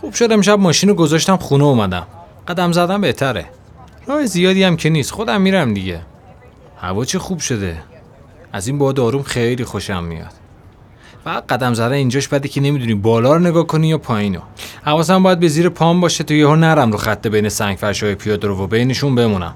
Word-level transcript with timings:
خوب 0.00 0.14
شد 0.14 0.32
امشب 0.32 0.58
ماشین 0.58 0.88
رو 0.88 0.94
گذاشتم 0.94 1.36
خونه 1.36 1.64
اومدم. 1.64 2.06
قدم 2.48 2.72
زدم 2.72 3.00
بهتره. 3.00 3.46
راه 4.06 4.26
زیادی 4.26 4.62
هم 4.62 4.76
که 4.76 4.90
نیست. 4.90 5.10
خودم 5.10 5.40
میرم 5.40 5.74
دیگه. 5.74 6.00
هوا 6.80 7.04
چه 7.04 7.18
خوب 7.18 7.38
شده. 7.38 7.76
از 8.52 8.66
این 8.66 8.78
باد 8.78 9.00
آروم 9.00 9.22
خیلی 9.22 9.64
خوشم 9.64 10.04
میاد. 10.04 10.32
فقط 11.24 11.46
قدم 11.46 11.74
زدن 11.74 11.92
اینجاش 11.92 12.28
بده 12.28 12.48
که 12.48 12.60
نمی‌دونی 12.60 12.94
بالا 12.94 13.32
رو 13.32 13.38
نگاه 13.38 13.66
کنی 13.66 13.88
یا 13.88 13.98
پایینو. 13.98 14.40
حواسم 14.82 15.22
باید 15.22 15.40
به 15.40 15.48
زیر 15.48 15.68
پام 15.68 16.00
باشه 16.00 16.24
تا 16.24 16.34
یهو 16.34 16.56
نرم 16.56 16.92
رو 16.92 16.98
خط 16.98 17.26
بین 17.26 17.48
سنگ 17.48 17.78
های 17.78 18.14
پیاده 18.14 18.48
رو 18.48 18.64
و 18.64 18.66
بینشون 18.66 19.14
بمونم. 19.14 19.54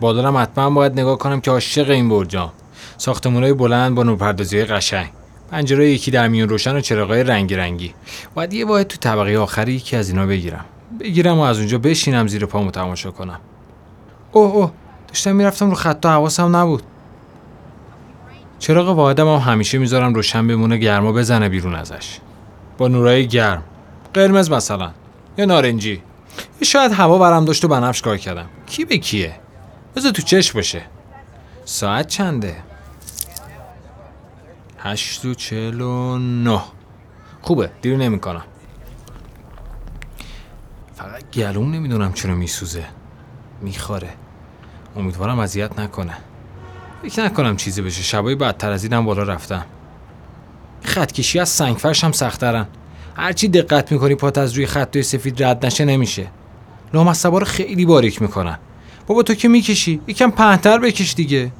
بالا 0.00 0.32
حتما 0.32 0.70
باید 0.70 1.00
نگاه 1.00 1.18
کنم 1.18 1.40
که 1.40 1.50
عاشق 1.50 1.90
این 1.90 2.08
برجام. 2.08 2.52
ساختمانهای 2.96 3.52
بلند 3.52 3.94
با 3.94 4.02
نورپردازی 4.02 4.64
قشنگ. 4.64 5.10
پنجره 5.50 5.90
یکی 5.90 6.10
در 6.10 6.28
میون 6.28 6.48
روشن 6.48 6.76
و 6.76 6.80
چراغای 6.80 7.24
رنگی 7.24 7.54
رنگی. 7.54 7.94
باید 8.34 8.52
یه 8.52 8.66
واحد 8.66 8.86
تو 8.86 8.96
طبقه 8.96 9.38
آخری 9.38 9.72
یکی 9.72 9.96
از 9.96 10.08
اینا 10.08 10.26
بگیرم. 10.26 10.64
بگیرم 11.00 11.38
و 11.38 11.40
از 11.40 11.58
اونجا 11.58 11.78
بشینم 11.78 12.26
زیر 12.26 12.46
پامو 12.46 12.70
تماشا 12.70 13.10
کنم. 13.10 13.40
اوه 14.32 14.54
اوه. 14.54 14.70
داشتم 15.08 15.36
می‌رفتم 15.36 15.70
رو 15.70 15.74
خط 15.74 16.06
حواسم 16.06 16.56
نبود. 16.56 16.82
چراغ 18.58 18.88
واحدم 18.88 19.28
هم 19.28 19.52
همیشه 19.52 19.78
می‌ذارم 19.78 20.14
روشن 20.14 20.46
بمونه 20.46 20.76
گرما 20.76 21.12
بزنه 21.12 21.48
بیرون 21.48 21.74
ازش. 21.74 22.18
با 22.78 22.88
نورای 22.88 23.26
گرم. 23.26 23.62
قرمز 24.14 24.50
مثلا. 24.50 24.90
یا 25.38 25.44
نارنجی. 25.44 26.02
شاید 26.62 26.92
هوا 26.92 27.18
برم 27.18 27.44
داشت 27.44 27.64
و 27.64 27.68
بنفش 27.68 28.02
کار 28.02 28.16
کردم. 28.16 28.46
کی 28.66 28.84
به 28.84 28.98
کیه؟ 28.98 29.34
بذار 29.96 30.12
تو 30.12 30.22
چشم 30.22 30.54
باشه. 30.54 30.82
ساعت 31.64 32.08
چنده؟ 32.08 32.56
هشت 34.82 35.24
و 35.24 35.34
چل 35.34 35.80
و 35.80 36.18
نه. 36.18 36.60
خوبه 37.42 37.70
دیرو 37.82 37.96
نمی‌کنم. 37.96 38.44
فقط 40.94 41.30
گلوم 41.30 41.74
نمی‌دونم 41.74 42.12
چرا 42.12 42.34
میسوزه. 42.34 42.84
می‌خوره. 43.60 44.10
امیدوارم 44.96 45.38
اذیت 45.38 45.78
نکنه. 45.78 46.14
فکر 47.02 47.24
نکنم 47.24 47.56
چیزی 47.56 47.82
بشه. 47.82 48.02
شبای 48.02 48.34
بدتر 48.34 48.70
از 48.70 48.84
اینم 48.84 49.04
بالا 49.04 49.22
رفتم. 49.22 49.66
خطکشی 50.82 51.38
از 51.38 51.48
سنگفرش 51.48 52.04
هم 52.04 52.12
سخترن 52.12 52.66
هرچی 53.16 53.48
دقت 53.48 53.92
می‌کنی 53.92 54.14
پات 54.14 54.38
از 54.38 54.52
روی 54.52 54.66
خطای 54.66 55.02
سفید 55.02 55.42
رد 55.42 55.66
نشه 55.66 55.84
نمیشه. 55.84 56.26
لامصبا 56.94 57.38
رو 57.38 57.44
خیلی 57.44 57.86
باریک 57.86 58.22
می‌کنن. 58.22 58.58
بابا 59.06 59.22
تو 59.22 59.34
که 59.34 59.48
می‌کشی؟ 59.48 60.00
یکم 60.06 60.30
پهنتر 60.30 60.78
بکش 60.78 61.14
دیگه. 61.14 61.52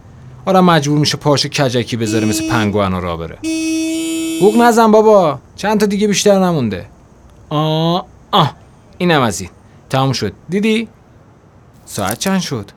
آره 0.46 0.60
مجبور 0.60 0.98
میشه 0.98 1.16
پاش 1.16 1.46
کجکی 1.46 1.96
بذاره 1.96 2.26
مثل 2.26 2.50
پنگوانو 2.50 3.00
را 3.00 3.16
بره. 3.16 3.38
بوق 4.40 4.56
نزن 4.56 4.90
بابا. 4.90 5.38
چند 5.56 5.80
تا 5.80 5.86
دیگه 5.86 6.06
بیشتر 6.06 6.38
نمونده. 6.38 6.86
آه 7.48 8.06
آه 8.30 8.54
اینم 8.98 9.22
از 9.22 9.40
این. 9.40 9.50
تموم 9.90 10.12
شد. 10.12 10.32
دیدی؟ 10.48 10.88
ساعت 11.84 12.18
چند 12.18 12.40
شد؟ 12.40 12.70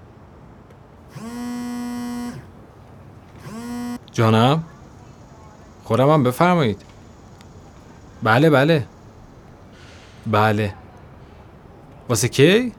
جانم؟ 4.12 4.64
خودم 5.84 6.10
هم 6.10 6.24
بفرمایید. 6.24 6.82
بله 8.24 8.50
بله. 8.50 8.86
بله. 10.28 10.74
واسه 12.10 12.28
کی؟ 12.28 12.72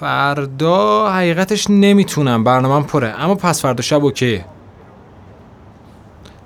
فردا 0.00 1.10
حقیقتش 1.12 1.66
نمی‌تونم 1.70 2.44
برنامه 2.44 2.86
پره. 2.86 3.08
اما 3.08 3.34
پس 3.34 3.62
فردا 3.62 3.82
شب 3.82 4.04
اوکیه 4.04 4.44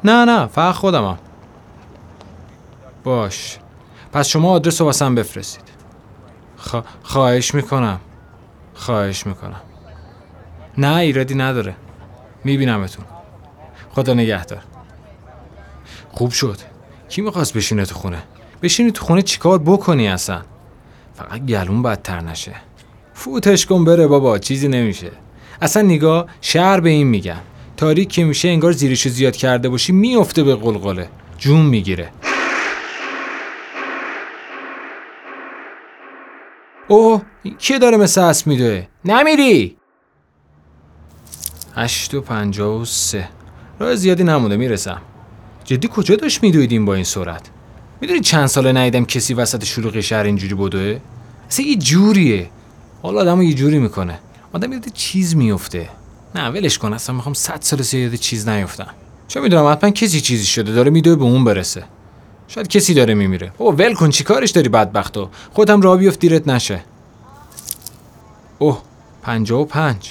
نه 0.04 0.24
نه 0.24 0.46
فقط 0.46 0.74
خودمم. 0.74 1.18
باش. 3.04 3.58
پس 4.12 4.28
شما 4.28 4.50
آدرس 4.50 4.80
رو 4.80 4.86
واسم 4.86 5.14
بفرستید. 5.14 5.64
خوا... 6.56 6.84
خواهش 7.02 7.54
می‌کنم. 7.54 8.00
خواهش 8.74 9.26
می‌کنم. 9.26 9.60
نه 10.78 10.96
ایرادی 10.96 11.34
نداره. 11.34 11.74
میبینمتون. 12.44 13.04
خدا 13.94 14.14
نگهدار. 14.14 14.62
خوب 16.12 16.30
شد. 16.30 16.58
کی 17.08 17.22
می‌خواست 17.22 17.54
بشینه 17.54 17.84
تو 17.84 17.94
خونه؟ 17.94 18.22
بشینی 18.62 18.92
تو 18.92 19.04
خونه 19.04 19.22
چیکار 19.22 19.58
بکنی 19.58 20.08
اصلا؟ 20.08 20.42
فقط 21.14 21.40
گلون 21.40 21.82
بدتر 21.82 22.20
نشه. 22.20 22.54
فوتش 23.20 23.66
کن 23.66 23.84
بره 23.84 24.06
بابا 24.06 24.38
چیزی 24.38 24.68
نمیشه. 24.68 25.10
اصلا 25.62 25.82
نگاه 25.82 26.26
شهر 26.40 26.80
به 26.80 26.90
این 26.90 27.06
میگن 27.06 27.40
تاریک 27.76 28.08
که 28.08 28.24
میشه 28.24 28.48
انگار 28.48 28.72
زیرشو 28.72 29.10
زیاد 29.10 29.36
کرده 29.36 29.68
باشی 29.68 29.92
میفته 29.92 30.42
به 30.42 30.54
قلقله. 30.54 31.08
جون 31.38 31.66
می‌گیره. 31.66 32.10
اوه 36.88 37.22
کی 37.58 37.78
داره 37.78 37.96
مثل 37.96 38.20
اسب 38.20 38.46
میدوه 38.46 38.86
نمیری! 39.04 39.76
هشت 41.76 42.14
و 42.14 42.20
پنجاه 42.20 42.80
و 42.80 42.84
سه. 42.84 43.28
راه 43.78 43.96
زیادی 43.96 44.24
نمونده 44.24 44.56
می‌رسم. 44.56 45.02
جدی 45.64 45.88
کجا 45.88 46.16
داشت 46.16 46.42
میدویدیم 46.42 46.84
با 46.84 46.94
این 46.94 47.04
سرعت؟ 47.04 47.50
می‌دونی 48.00 48.20
چند 48.20 48.46
ساله 48.46 48.72
ندیدم 48.72 49.04
کسی 49.04 49.34
وسط 49.34 49.64
شلوغ 49.64 50.00
شهر 50.00 50.22
اینجوری 50.24 50.54
بدوه 50.54 51.00
اصلا 51.50 51.66
یه 51.66 51.76
جوریه. 51.76 52.50
حالا 53.02 53.20
آدمو 53.20 53.42
یه 53.42 53.54
جوری 53.54 53.78
می‌کنه. 53.78 54.18
آدم 54.52 54.72
یاد 54.72 54.88
چیز 54.94 55.36
میفته 55.36 55.88
نه 56.34 56.48
ولش 56.48 56.78
کن 56.78 56.92
اصلا 56.92 57.16
می‌خوام 57.16 57.34
صد 57.34 57.58
سال 57.60 58.00
یاد 58.00 58.14
چیز 58.14 58.48
نیفتم. 58.48 58.88
چه 59.28 59.40
می‌دونم 59.40 59.72
حتما 59.72 59.90
کسی 59.90 60.20
چیزی 60.20 60.46
شده 60.46 60.72
داره 60.72 60.90
میدوه 60.90 61.16
به 61.16 61.24
اون 61.24 61.44
برسه. 61.44 61.84
شاید 62.48 62.68
کسی 62.68 62.94
داره 62.94 63.14
میمیره. 63.14 63.52
او 63.58 63.72
ول 63.72 63.94
کن 63.94 64.10
چی 64.10 64.24
کارش 64.24 64.50
داری 64.50 64.68
بدبختو 64.68 65.28
خودم 65.52 65.80
را 65.80 65.96
بیفت 65.96 66.18
دیرت 66.18 66.48
نشه. 66.48 66.80
اوه 68.58 68.82
پنجاه 69.22 69.60
و 69.60 69.64
پنج. 69.64 70.10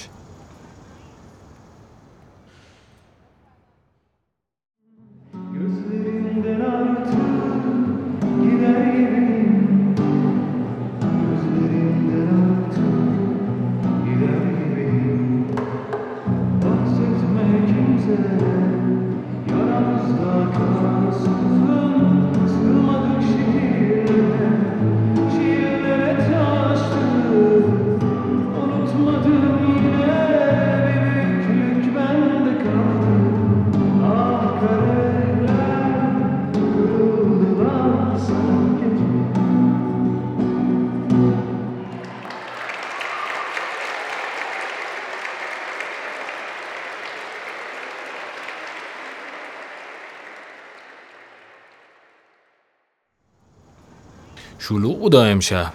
شلوغ 54.62 54.98
بودا 54.98 55.24
امشب. 55.24 55.72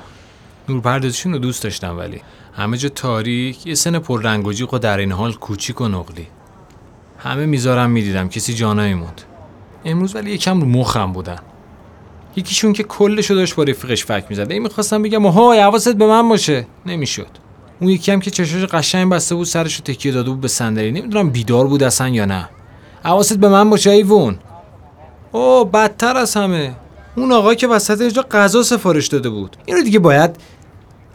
نورپردازیشون 0.69 1.34
رو 1.34 1.40
دوست 1.40 1.63
داشتم 1.63 1.97
ولی. 1.97 2.22
همه 2.53 2.78
جا 2.78 2.90
تاریک 2.90 3.68
یه 3.68 3.75
سن 3.75 4.00
پر 4.00 4.21
رنگ 4.21 4.48
و 4.48 4.54
جیغ 4.54 4.74
و 4.74 4.77
در 4.77 4.98
این 4.98 5.12
حال 5.12 5.33
کوچیک 5.33 5.81
و 5.81 5.88
نقلی. 5.88 6.27
همه 7.19 7.45
می‌ذارم 7.45 7.89
می‌دیدم 7.89 8.30
کسی 8.30 8.54
جانایی 8.54 8.94
موند. 8.94 9.21
امروز 9.86 10.15
ولی 10.15 10.31
یکم 10.31 10.62
رو 10.62 10.68
مخم 10.68 11.12
بودن 11.12 11.39
یکیشون 12.36 12.74
که 12.74 12.83
کلشو 12.83 13.33
داشت 13.33 13.56
با 13.56 13.63
رفیقش 13.63 14.06
فک 14.06 14.25
می‌زد. 14.30 14.51
این 14.51 14.62
می‌خواستم 14.62 15.01
بگم 15.01 15.27
های 15.27 15.59
حواست 15.59 15.95
به 15.95 16.07
من 16.07 16.30
باشه. 16.30 16.68
نمی‌شد. 16.86 17.27
اون 17.80 17.89
یکی 17.89 18.19
که 18.19 18.31
چشاش 18.31 18.63
قشنگ 18.63 19.12
بسته 19.12 19.36
بود 19.36 19.48
سرشو 19.48 19.83
تکیه 19.83 20.12
داده 20.12 20.30
بود 20.30 20.42
به 20.42 20.48
صندلی. 20.48 20.92
نمی‌دونم 20.92 21.30
بیدار 21.30 21.68
بود 21.68 21.83
اصلا 21.83 22.09
یا 22.09 22.25
نه. 22.25 22.50
حواست 23.04 23.38
به 23.38 23.50
من 23.50 23.69
باشه 23.69 23.89
ایوون. 23.89 24.38
او 25.31 25.65
بدتر 25.65 26.18
از 26.18 26.36
همه. 26.38 26.75
اون 27.15 27.31
آقا 27.31 27.53
که 27.53 27.67
وسط 27.67 28.01
اجرا 28.01 28.23
غذا 28.31 28.63
سفارش 28.63 29.07
داده 29.07 29.29
بود. 29.29 29.57
اینو 29.65 29.83
دیگه 29.83 30.00
باید 30.00 30.35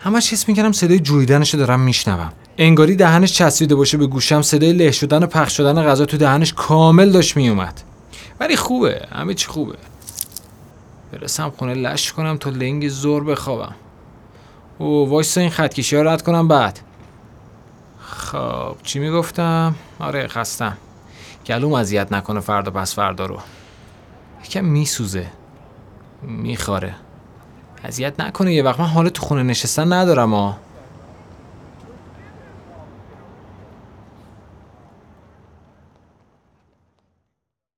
همش 0.01 0.33
حس 0.33 0.49
می‌کردم 0.49 0.73
صدای 0.73 0.99
جویدنشو 0.99 1.59
دارم 1.59 1.81
میشنوم. 1.81 2.33
انگاری 2.59 2.97
دهنش 2.97 3.33
چسبیده 3.33 3.75
باشه 3.75 3.97
به 3.97 4.07
گوشم 4.07 4.43
صدای 4.43 4.73
له 4.73 4.91
شدن 4.91 5.23
و 5.23 5.27
پخش 5.27 5.57
شدن 5.57 5.83
غذا 5.83 6.05
تو 6.05 6.17
دهنش 6.17 6.55
کامل 6.55 7.11
داشت 7.11 7.37
میومد 7.37 7.81
ولی 8.41 8.57
خوبه 8.57 9.07
همه 9.13 9.35
چی 9.35 9.47
خوبه. 9.47 9.75
برسم 11.13 11.53
خونه 11.59 11.75
لش 11.75 12.13
کنم 12.13 12.37
تا 12.37 12.51
لنگ 12.51 12.89
زور 12.89 13.25
بخوابم. 13.25 13.75
او 14.79 15.09
وایسا 15.09 15.41
این 15.41 15.51
خطکشی 15.51 15.97
ها 15.97 16.03
رد 16.03 16.23
کنم 16.23 16.49
بعد. 16.49 16.81
خب 18.01 18.77
چی 18.83 18.99
می‌گفتم؟ 18.99 19.75
آره 19.99 20.27
خستم. 20.27 20.77
گلوم 21.47 21.73
اذیت 21.73 22.13
نکنه 22.13 22.41
فردا 22.41 22.71
پس 22.71 22.95
فردا 22.95 23.27
رو. 23.27 23.39
یکم 24.45 24.65
میسوزه. 24.65 25.27
میخواره 26.23 26.95
اذیت 27.85 28.21
نکنه 28.21 28.55
یه 28.55 28.63
وقت. 28.63 28.81
من 28.81 28.87
حال 28.87 29.09
تو 29.09 29.23
خونه 29.23 29.43
نشستن 29.43 29.93
ندارم 29.93 30.35
ها. 30.35 30.57